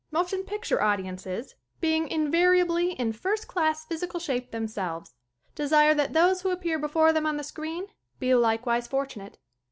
Motion 0.09 0.41
picture 0.43 0.81
audiences 0.81 1.53
being 1.79 2.07
invariably 2.07 2.93
in 2.93 3.13
first 3.13 3.47
class 3.47 3.85
phy 3.85 3.93
sical 3.97 4.19
shape 4.19 4.49
themselves, 4.49 5.13
desire 5.53 5.93
that 5.93 6.13
those 6.13 6.41
who 6.41 6.49
appear 6.49 6.79
before 6.79 7.13
them 7.13 7.27
on 7.27 7.37
the 7.37 7.43
screen 7.43 7.85
be 8.17 8.33
likewise 8.33 8.87
fortunate. 8.87 9.37